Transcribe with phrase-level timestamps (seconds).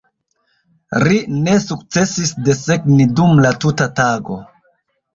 [1.03, 4.43] Ri ne sukcesis desegni dum la tuta tago.